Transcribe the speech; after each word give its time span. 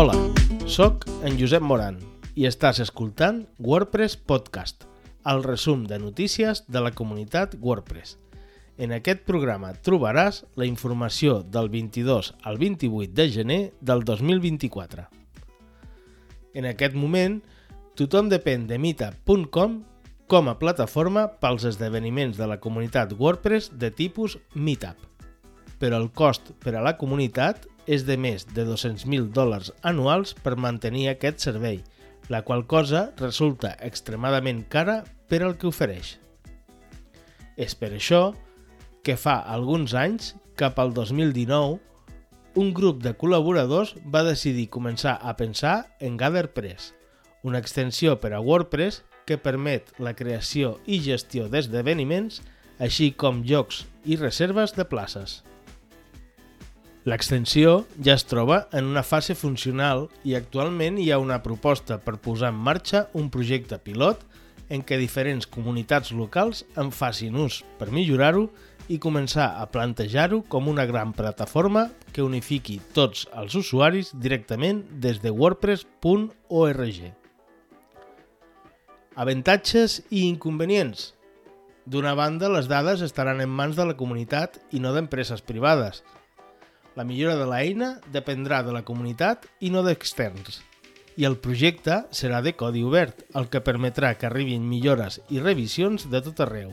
Hola, 0.00 0.14
sóc 0.66 1.08
en 1.26 1.34
Josep 1.40 1.64
Moran 1.66 1.96
i 2.38 2.44
estàs 2.46 2.78
escoltant 2.78 3.40
WordPress 3.58 4.14
Podcast, 4.30 4.84
el 5.26 5.42
resum 5.42 5.80
de 5.90 5.98
notícies 5.98 6.60
de 6.70 6.82
la 6.84 6.92
comunitat 6.94 7.56
WordPress. 7.58 8.12
En 8.78 8.94
aquest 8.94 9.24
programa 9.26 9.72
trobaràs 9.74 10.44
la 10.54 10.68
informació 10.70 11.40
del 11.42 11.66
22 11.72 12.30
al 12.46 12.62
28 12.62 13.10
de 13.10 13.26
gener 13.40 13.58
del 13.80 14.06
2024. 14.06 15.08
En 16.54 16.70
aquest 16.70 16.94
moment, 16.94 17.40
tothom 17.98 18.30
depèn 18.30 18.70
de 18.70 18.78
meetup.com 18.78 19.80
com 20.30 20.46
a 20.46 20.58
plataforma 20.62 21.26
pels 21.42 21.66
esdeveniments 21.74 22.38
de 22.38 22.46
la 22.46 22.62
comunitat 22.62 23.18
WordPress 23.18 23.72
de 23.74 23.90
tipus 23.90 24.38
Meetup. 24.54 25.17
Però 25.78 25.98
el 26.00 26.10
cost 26.10 26.52
per 26.62 26.74
a 26.74 26.82
la 26.84 26.96
comunitat 26.98 27.66
és 27.86 28.04
de 28.04 28.18
més 28.20 28.44
de 28.50 28.66
200.000 28.68 29.30
dòlars 29.32 29.70
anuals 29.86 30.34
per 30.42 30.58
mantenir 30.60 31.08
aquest 31.08 31.40
servei, 31.46 31.80
la 32.28 32.42
qual 32.44 32.66
cosa 32.66 33.08
resulta 33.16 33.76
extremadament 33.80 34.66
cara 34.68 35.02
per 35.28 35.42
al 35.42 35.56
que 35.56 35.70
ofereix. 35.70 36.18
És 37.56 37.74
per 37.74 37.94
això 37.96 38.34
que 39.02 39.16
fa 39.16 39.38
alguns 39.40 39.94
anys, 39.96 40.34
cap 40.58 40.78
al 40.78 40.92
2019, 40.92 41.78
un 42.58 42.72
grup 42.74 43.02
de 43.04 43.14
col·laboradors 43.16 43.94
va 44.12 44.24
decidir 44.26 44.68
començar 44.74 45.16
a 45.22 45.36
pensar 45.38 45.88
en 46.00 46.16
GatherPress, 46.20 46.92
una 47.46 47.60
extensió 47.62 48.18
per 48.20 48.32
a 48.34 48.40
WordPress 48.42 49.04
que 49.28 49.38
permet 49.38 49.92
la 50.02 50.14
creació 50.18 50.78
i 50.86 50.98
gestió 51.04 51.46
d'esdeveniments, 51.52 52.40
així 52.82 53.12
com 53.12 53.44
jocs 53.46 53.84
i 54.04 54.16
reserves 54.16 54.74
de 54.74 54.86
places. 54.88 55.42
L'extensió 57.08 57.86
ja 58.04 58.12
es 58.18 58.26
troba 58.28 58.66
en 58.76 58.84
una 58.84 59.02
fase 59.06 59.32
funcional 59.38 60.08
i 60.28 60.34
actualment 60.36 60.98
hi 61.00 61.06
ha 61.08 61.20
una 61.22 61.38
proposta 61.40 61.96
per 62.04 62.18
posar 62.20 62.50
en 62.52 62.58
marxa 62.66 63.06
un 63.16 63.30
projecte 63.32 63.78
pilot 63.80 64.26
en 64.76 64.82
què 64.84 64.98
diferents 65.00 65.48
comunitats 65.48 66.12
locals 66.12 66.66
en 66.76 66.90
facin 66.92 67.38
ús 67.40 67.62
per 67.78 67.88
millorar-ho 67.96 68.42
i 68.92 68.98
començar 69.00 69.46
a 69.56 69.64
plantejar-ho 69.72 70.42
com 70.52 70.68
una 70.68 70.84
gran 70.90 71.14
plataforma 71.16 71.86
que 72.12 72.26
unifiqui 72.26 72.76
tots 72.92 73.24
els 73.32 73.56
usuaris 73.56 74.12
directament 74.12 74.84
des 75.00 75.22
de 75.24 75.32
wordpress.org. 75.32 77.00
Avantatges 79.16 80.02
i 80.10 80.26
inconvenients. 80.28 81.14
D'una 81.88 82.12
banda, 82.12 82.52
les 82.52 82.68
dades 82.68 83.00
estaran 83.00 83.40
en 83.40 83.48
mans 83.48 83.80
de 83.80 83.88
la 83.88 83.96
comunitat 83.96 84.60
i 84.76 84.84
no 84.84 84.92
d'empreses 84.92 85.40
privades– 85.40 86.04
la 86.98 87.04
millora 87.06 87.36
de 87.38 87.46
l'eina 87.46 87.92
dependrà 88.10 88.64
de 88.66 88.72
la 88.74 88.82
comunitat 88.82 89.44
i 89.62 89.70
no 89.70 89.84
d'externs. 89.86 90.58
I 91.18 91.26
el 91.28 91.36
projecte 91.42 92.00
serà 92.14 92.40
de 92.42 92.56
codi 92.58 92.82
obert, 92.86 93.22
el 93.38 93.46
que 93.52 93.62
permetrà 93.62 94.12
que 94.18 94.26
arribin 94.26 94.66
millores 94.66 95.20
i 95.30 95.38
revisions 95.38 96.08
de 96.10 96.20
tot 96.26 96.42
arreu. 96.42 96.72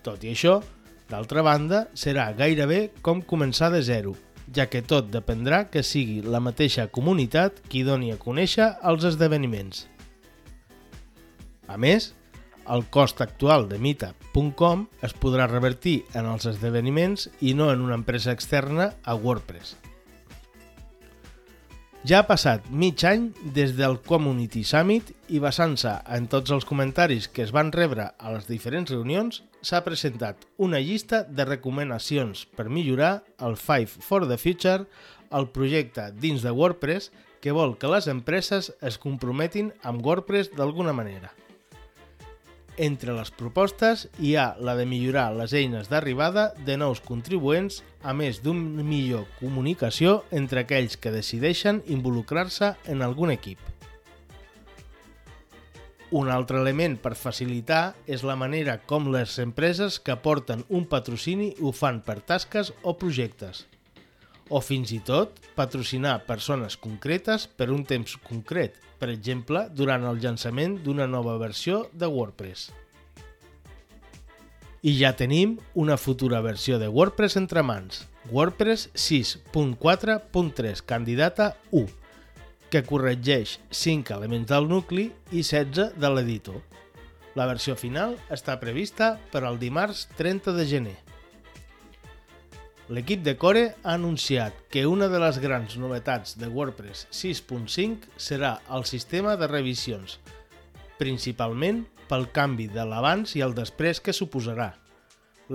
Tot 0.00 0.24
i 0.24 0.32
això, 0.32 0.58
d'altra 1.12 1.44
banda, 1.44 1.86
serà 1.92 2.30
gairebé 2.36 2.86
com 3.04 3.20
començar 3.20 3.68
de 3.72 3.82
zero, 3.84 4.14
ja 4.48 4.66
que 4.72 4.80
tot 4.80 5.10
dependrà 5.12 5.66
que 5.68 5.84
sigui 5.84 6.22
la 6.24 6.40
mateixa 6.40 6.88
comunitat 6.88 7.60
qui 7.68 7.84
doni 7.84 8.14
a 8.14 8.20
conèixer 8.20 8.72
els 8.80 9.04
esdeveniments. 9.12 9.84
A 11.68 11.76
més, 11.76 12.14
el 12.68 12.86
cost 12.90 13.20
actual 13.24 13.68
de 13.68 13.78
Meetup.com 13.78 14.88
es 15.06 15.14
podrà 15.14 15.46
revertir 15.50 16.02
en 16.14 16.26
els 16.30 16.48
esdeveniments 16.50 17.28
i 17.40 17.54
no 17.54 17.70
en 17.72 17.80
una 17.80 17.96
empresa 17.96 18.32
externa 18.32 18.92
a 19.04 19.14
WordPress. 19.14 19.76
Ja 22.00 22.22
ha 22.22 22.24
passat 22.24 22.64
mig 22.72 23.02
any 23.04 23.26
des 23.52 23.74
del 23.76 23.98
Community 24.00 24.62
Summit 24.64 25.10
i 25.28 25.40
basant-se 25.42 25.90
en 26.08 26.30
tots 26.32 26.48
els 26.54 26.64
comentaris 26.64 27.26
que 27.28 27.42
es 27.44 27.52
van 27.52 27.72
rebre 27.74 28.06
a 28.16 28.32
les 28.32 28.46
diferents 28.48 28.88
reunions, 28.88 29.42
s'ha 29.60 29.82
presentat 29.84 30.46
una 30.56 30.80
llista 30.80 31.26
de 31.28 31.44
recomanacions 31.44 32.46
per 32.56 32.70
millorar 32.72 33.18
el 33.44 33.58
Five 33.60 34.00
for 34.00 34.24
the 34.24 34.40
Future, 34.40 34.86
el 35.30 35.50
projecte 35.52 36.08
dins 36.16 36.40
de 36.40 36.54
WordPress 36.56 37.10
que 37.44 37.52
vol 37.52 37.76
que 37.76 37.92
les 37.92 38.08
empreses 38.08 38.72
es 38.80 38.96
comprometin 38.96 39.68
amb 39.84 40.00
WordPress 40.00 40.54
d'alguna 40.56 40.96
manera. 40.96 41.34
Entre 42.76 43.12
les 43.12 43.30
propostes 43.34 44.06
hi 44.18 44.36
ha 44.36 44.54
la 44.60 44.76
de 44.78 44.86
millorar 44.86 45.30
les 45.36 45.52
eines 45.56 45.90
d'arribada 45.90 46.50
de 46.66 46.76
nous 46.80 47.00
contribuents, 47.04 47.80
a 48.02 48.14
més 48.16 48.40
d'una 48.44 48.84
millor 48.86 49.26
comunicació 49.40 50.20
entre 50.30 50.64
aquells 50.64 50.96
que 50.96 51.12
decideixen 51.14 51.82
involucrar-se 51.86 52.74
en 52.86 53.02
algun 53.02 53.34
equip. 53.34 53.58
Un 56.10 56.30
altre 56.34 56.58
element 56.58 56.96
per 56.98 57.14
facilitar 57.14 57.94
és 58.10 58.24
la 58.26 58.34
manera 58.34 58.80
com 58.82 59.12
les 59.14 59.36
empreses 59.38 60.00
que 60.02 60.18
porten 60.18 60.64
un 60.68 60.88
patrocini 60.90 61.52
ho 61.60 61.70
fan 61.70 62.00
per 62.02 62.18
tasques 62.26 62.72
o 62.82 62.96
projectes 62.98 63.69
o 64.50 64.60
fins 64.60 64.90
i 64.92 64.98
tot 65.06 65.38
patrocinar 65.56 66.26
persones 66.26 66.76
concretes 66.76 67.46
per 67.46 67.70
un 67.70 67.86
temps 67.86 68.16
concret, 68.26 68.76
per 68.98 69.08
exemple, 69.14 69.64
durant 69.72 70.04
el 70.10 70.18
llançament 70.20 70.76
d'una 70.84 71.06
nova 71.08 71.38
versió 71.40 71.86
de 71.94 72.10
WordPress. 72.10 72.68
I 74.82 74.94
ja 74.96 75.12
tenim 75.16 75.58
una 75.76 75.96
futura 76.00 76.40
versió 76.40 76.78
de 76.80 76.88
WordPress 76.88 77.36
entre 77.38 77.62
mans, 77.62 78.06
WordPress 78.32 78.88
6.4.3 78.94 80.82
candidata 80.84 81.54
1, 81.70 81.86
que 82.70 82.82
corregeix 82.86 83.58
5 83.70 84.16
elements 84.16 84.48
del 84.50 84.68
nucli 84.68 85.10
i 85.30 85.44
16 85.44 85.94
de 86.00 86.10
l'editor. 86.10 86.58
La 87.38 87.46
versió 87.46 87.76
final 87.78 88.16
està 88.32 88.58
prevista 88.58 89.14
per 89.30 89.44
al 89.44 89.60
dimarts 89.60 90.08
30 90.18 90.56
de 90.56 90.66
gener 90.66 90.98
l'equip 92.90 93.22
de 93.22 93.36
Core 93.38 93.76
ha 93.84 93.92
anunciat 93.94 94.54
que 94.68 94.82
una 94.90 95.06
de 95.08 95.18
les 95.22 95.36
grans 95.38 95.76
novetats 95.78 96.34
de 96.40 96.48
WordPress 96.50 97.04
6.5 97.14 98.08
serà 98.18 98.56
el 98.74 98.82
sistema 98.82 99.36
de 99.38 99.46
revisions, 99.46 100.16
principalment 100.98 101.84
pel 102.10 102.26
canvi 102.34 102.66
de 102.66 102.82
l'abans 102.82 103.36
i 103.38 103.44
el 103.46 103.54
després 103.54 104.02
que 104.02 104.14
suposarà. 104.16 104.72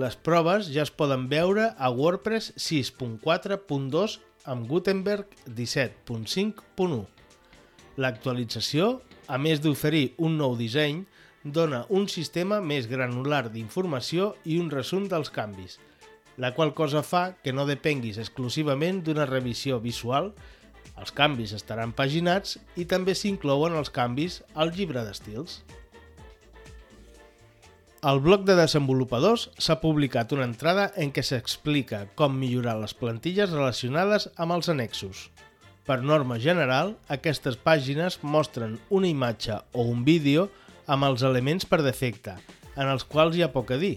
Les 0.00 0.16
proves 0.16 0.70
ja 0.72 0.86
es 0.86 0.92
poden 0.92 1.26
veure 1.28 1.74
a 1.76 1.90
WordPress 1.92 2.54
6.4.2 2.56 4.16
amb 4.48 4.64
Gutenberg 4.70 5.36
17.5.1. 5.44 7.02
L'actualització, 8.00 9.02
a 9.28 9.36
més 9.36 9.60
d'oferir 9.60 10.14
un 10.16 10.40
nou 10.40 10.56
disseny, 10.56 11.04
dona 11.44 11.84
un 11.92 12.08
sistema 12.08 12.62
més 12.64 12.88
granular 12.88 13.50
d'informació 13.52 14.32
i 14.44 14.56
un 14.62 14.72
resum 14.72 15.04
dels 15.12 15.28
canvis– 15.28 15.76
la 16.36 16.52
qual 16.54 16.74
cosa 16.74 17.02
fa 17.02 17.36
que 17.42 17.54
no 17.56 17.66
depenguis 17.68 18.18
exclusivament 18.20 19.02
d'una 19.04 19.26
revisió 19.28 19.80
visual, 19.80 20.32
els 20.96 21.12
canvis 21.12 21.52
estaran 21.56 21.92
paginats 21.96 22.56
i 22.76 22.86
també 22.88 23.14
s'inclouen 23.16 23.76
els 23.76 23.92
canvis 23.92 24.42
al 24.54 24.72
llibre 24.76 25.04
d'estils. 25.04 25.62
Al 28.06 28.20
bloc 28.22 28.44
de 28.46 28.54
desenvolupadors 28.54 29.48
s'ha 29.58 29.80
publicat 29.82 30.32
una 30.36 30.46
entrada 30.46 30.90
en 31.00 31.10
què 31.12 31.24
s'explica 31.24 32.04
com 32.14 32.36
millorar 32.38 32.76
les 32.80 32.94
plantilles 32.94 33.50
relacionades 33.50 34.28
amb 34.36 34.54
els 34.56 34.68
annexos. 34.72 35.30
Per 35.86 36.00
norma 36.02 36.38
general, 36.42 36.96
aquestes 37.08 37.56
pàgines 37.56 38.18
mostren 38.22 38.76
una 38.90 39.08
imatge 39.08 39.58
o 39.72 39.86
un 39.86 40.04
vídeo 40.04 40.48
amb 40.86 41.06
els 41.08 41.22
elements 41.26 41.66
per 41.66 41.80
defecte, 41.82 42.36
en 42.76 42.90
els 42.90 43.04
quals 43.06 43.36
hi 43.36 43.44
ha 43.46 43.52
poc 43.54 43.72
a 43.74 43.78
dir, 43.80 43.96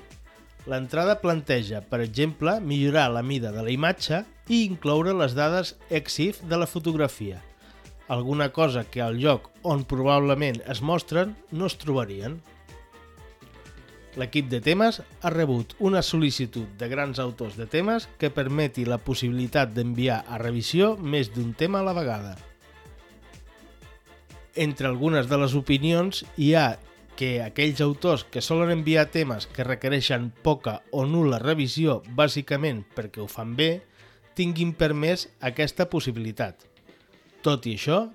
L'entrada 0.67 1.21
planteja, 1.21 1.79
per 1.79 2.01
exemple, 2.03 2.57
millorar 2.59 3.07
la 3.13 3.23
mida 3.23 3.53
de 3.55 3.63
la 3.63 3.71
imatge 3.71 4.25
i 4.51 4.65
incloure 4.65 5.13
les 5.15 5.35
dades 5.37 5.75
EXIF 5.89 6.41
de 6.51 6.59
la 6.59 6.67
fotografia, 6.67 7.39
alguna 8.09 8.49
cosa 8.51 8.83
que 8.83 9.01
al 9.01 9.19
lloc 9.21 9.47
on 9.63 9.85
probablement 9.85 10.59
es 10.67 10.81
mostren 10.81 11.35
no 11.51 11.69
es 11.69 11.77
trobarien. 11.79 12.39
L'equip 14.19 14.49
de 14.51 14.59
temes 14.65 14.99
ha 14.99 15.31
rebut 15.31 15.75
una 15.79 16.01
sol·licitud 16.03 16.75
de 16.81 16.89
grans 16.91 17.21
autors 17.23 17.55
de 17.55 17.69
temes 17.69 18.09
que 18.19 18.33
permeti 18.33 18.83
la 18.83 18.97
possibilitat 18.99 19.71
d'enviar 19.71 20.23
a 20.27 20.41
revisió 20.41 20.95
més 20.97 21.29
d'un 21.31 21.53
tema 21.53 21.79
a 21.79 21.87
la 21.87 21.95
vegada. 21.95 22.35
Entre 24.59 24.89
algunes 24.89 25.29
de 25.29 25.37
les 25.39 25.53
opinions 25.55 26.25
hi 26.35 26.55
ha 26.57 26.73
que 27.19 27.41
aquells 27.43 27.81
autors 27.83 28.23
que 28.23 28.39
solen 28.39 28.71
enviar 28.71 29.09
temes 29.11 29.49
que 29.51 29.65
requereixen 29.67 30.29
poca 30.45 30.77
o 30.95 31.03
nula 31.03 31.41
revisió 31.43 31.97
bàsicament 32.15 32.85
perquè 32.95 33.19
ho 33.19 33.27
fan 33.27 33.57
bé, 33.59 33.81
tinguin 34.39 34.71
permès 34.71 35.27
aquesta 35.43 35.89
possibilitat. 35.91 36.63
Tot 37.43 37.67
i 37.67 37.75
això, 37.75 38.05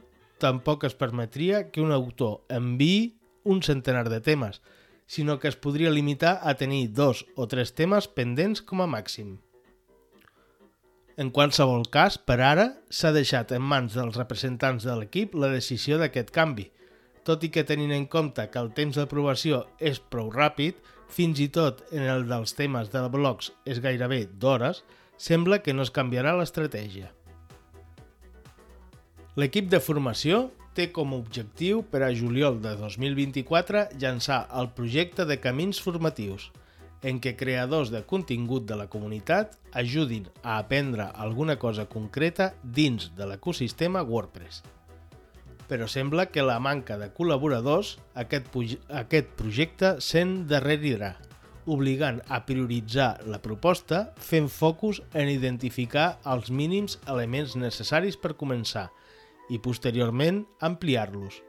tampoc 0.40 0.88
es 0.88 0.96
permetria 0.96 1.66
que 1.68 1.84
un 1.84 1.92
autor 1.92 2.40
enviï 2.48 3.12
un 3.44 3.60
centenar 3.60 4.08
de 4.08 4.22
temes, 4.24 4.62
sinó 5.06 5.38
que 5.38 5.48
es 5.52 5.56
podria 5.56 5.92
limitar 5.92 6.38
a 6.42 6.54
tenir 6.56 6.88
dos 6.96 7.26
o 7.36 7.44
tres 7.46 7.74
temes 7.76 8.08
pendents 8.08 8.64
com 8.64 8.80
a 8.80 8.88
màxim. 8.88 9.36
En 11.20 11.28
qualsevol 11.30 11.84
cas, 11.92 12.16
per 12.18 12.40
ara, 12.40 12.70
s'ha 12.90 13.12
deixat 13.14 13.52
en 13.52 13.62
mans 13.62 13.94
dels 13.94 14.16
representants 14.16 14.88
de 14.88 14.96
l'equip 14.96 15.36
la 15.36 15.52
decisió 15.52 16.00
d'aquest 16.00 16.32
canvi. 16.34 16.70
Tot 17.24 17.44
i 17.46 17.50
que 17.52 17.64
tenint 17.64 17.92
en 17.96 18.06
compte 18.10 18.44
que 18.52 18.60
el 18.60 18.70
temps 18.76 18.98
d'aprovació 18.98 19.64
és 19.80 20.00
prou 20.12 20.28
ràpid, 20.32 20.76
fins 21.08 21.40
i 21.40 21.48
tot 21.48 21.80
en 21.92 22.04
el 22.04 22.26
dels 22.28 22.52
temes 22.56 22.90
de 22.92 23.04
blocs 23.12 23.52
és 23.64 23.80
gairebé 23.84 24.24
d'hores, 24.28 24.82
sembla 25.16 25.60
que 25.64 25.72
no 25.72 25.84
es 25.86 25.92
canviarà 25.94 26.34
l'estratègia. 26.36 27.12
L'equip 29.40 29.70
de 29.70 29.80
formació 29.80 30.50
té 30.74 30.90
com 30.92 31.14
a 31.14 31.22
objectiu 31.22 31.80
per 31.90 32.02
a 32.04 32.12
juliol 32.14 32.60
de 32.62 32.74
2024 32.78 33.88
llançar 34.02 34.44
el 34.60 34.70
projecte 34.76 35.24
de 35.24 35.40
Camins 35.40 35.80
Formatius– 35.80 36.50
en 37.04 37.20
què 37.20 37.34
creadors 37.36 37.92
de 37.92 38.00
contingut 38.08 38.64
de 38.68 38.78
la 38.80 38.88
comunitat 38.92 39.58
ajudin 39.80 40.30
a 40.42 40.56
aprendre 40.58 41.10
alguna 41.26 41.58
cosa 41.60 41.84
concreta 41.96 42.54
dins 42.62 43.10
de 43.18 43.28
l'ecosistema 43.28 44.02
WordPress. 44.02 44.62
Però 45.68 45.86
sembla 45.88 46.26
que 46.28 46.44
la 46.44 46.58
manca 46.60 46.98
de 47.00 47.08
col·laboradors 47.16 47.94
aquest, 48.20 48.50
aquest 48.92 49.30
projecte 49.38 49.94
s'endarrerirà, 50.04 51.14
obligant 51.66 52.20
a 52.28 52.42
prioritzar 52.44 53.24
la 53.30 53.40
proposta 53.40 54.02
fent 54.20 54.50
focus 54.52 55.00
en 55.16 55.32
identificar 55.32 56.18
els 56.28 56.50
mínims 56.50 56.98
elements 57.08 57.56
necessaris 57.56 58.20
per 58.20 58.36
començar 58.36 58.90
i 59.48 59.60
posteriorment 59.60 60.44
ampliar-los. 60.60 61.40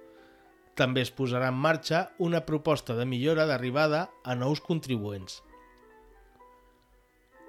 També 0.76 1.04
es 1.04 1.12
posarà 1.12 1.52
en 1.52 1.60
marxa 1.60 2.10
una 2.20 2.44
proposta 2.48 2.96
de 2.96 3.08
millora 3.08 3.46
d'arribada 3.48 4.08
a 4.24 4.36
nous 4.36 4.64
contribuents 4.64 5.42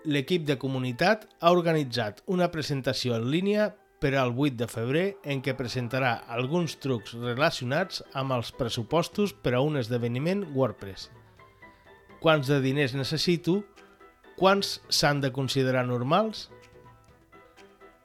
l'equip 0.07 0.45
de 0.47 0.57
comunitat 0.59 1.27
ha 1.41 1.51
organitzat 1.51 2.23
una 2.31 2.49
presentació 2.55 3.17
en 3.19 3.27
línia 3.33 3.73
per 4.01 4.15
al 4.17 4.35
8 4.37 4.57
de 4.61 4.69
febrer 4.69 5.07
en 5.25 5.41
què 5.45 5.55
presentarà 5.57 6.19
alguns 6.33 6.77
trucs 6.83 7.15
relacionats 7.17 8.03
amb 8.15 8.37
els 8.37 8.53
pressupostos 8.53 9.33
per 9.33 9.55
a 9.57 9.63
un 9.65 9.79
esdeveniment 9.81 10.45
WordPress. 10.55 11.11
Quants 12.21 12.49
de 12.49 12.61
diners 12.65 12.97
necessito? 12.97 13.63
Quants 14.37 14.81
s'han 14.93 15.23
de 15.25 15.33
considerar 15.33 15.87
normals? 15.89 16.51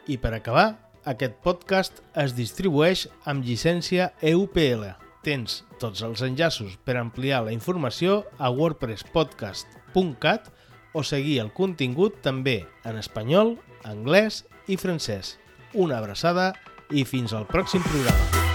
I 0.07 0.17
per 0.17 0.33
acabar, 0.35 0.91
aquest 1.05 1.37
podcast 1.43 2.01
es 2.17 2.35
distribueix 2.37 3.07
amb 3.25 3.45
llicència 3.45 4.11
EUPL. 4.21 4.87
Tens 5.25 5.61
tots 5.81 6.01
els 6.05 6.21
enllaços 6.25 6.77
per 6.85 6.97
ampliar 6.97 7.43
la 7.45 7.53
informació 7.53 8.23
a 8.37 8.49
wordpresspodcast.cat 8.49 10.49
o 10.93 11.03
seguir 11.03 11.39
el 11.43 11.51
contingut 11.53 12.21
també 12.25 12.61
en 12.85 12.97
espanyol, 12.99 13.55
anglès 13.85 14.43
i 14.67 14.77
francès. 14.77 15.37
Una 15.73 15.97
abraçada 16.01 16.51
i 16.91 17.05
fins 17.07 17.31
al 17.33 17.47
pròxim 17.47 17.83
programa. 17.87 18.50